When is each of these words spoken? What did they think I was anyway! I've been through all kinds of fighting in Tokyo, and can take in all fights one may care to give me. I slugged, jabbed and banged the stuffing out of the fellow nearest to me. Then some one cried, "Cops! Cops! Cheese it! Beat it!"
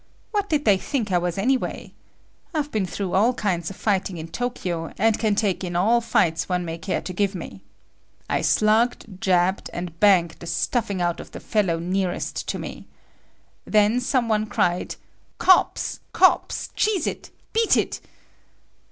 What 0.31 0.49
did 0.49 0.65
they 0.65 0.79
think 0.79 1.11
I 1.11 1.19
was 1.19 1.37
anyway! 1.37 1.93
I've 2.55 2.71
been 2.71 2.87
through 2.87 3.13
all 3.13 3.35
kinds 3.35 3.69
of 3.69 3.75
fighting 3.75 4.17
in 4.17 4.29
Tokyo, 4.29 4.91
and 4.97 5.19
can 5.19 5.35
take 5.35 5.63
in 5.63 5.75
all 5.75 6.01
fights 6.01 6.49
one 6.49 6.65
may 6.65 6.79
care 6.79 7.01
to 7.01 7.13
give 7.13 7.35
me. 7.35 7.61
I 8.27 8.41
slugged, 8.41 9.21
jabbed 9.21 9.69
and 9.73 9.99
banged 9.99 10.37
the 10.39 10.47
stuffing 10.47 11.03
out 11.03 11.19
of 11.19 11.33
the 11.33 11.39
fellow 11.39 11.77
nearest 11.77 12.47
to 12.47 12.57
me. 12.57 12.87
Then 13.63 13.99
some 13.99 14.27
one 14.27 14.47
cried, 14.47 14.95
"Cops! 15.37 15.99
Cops! 16.13 16.69
Cheese 16.75 17.05
it! 17.05 17.29
Beat 17.53 17.77
it!" 17.77 18.01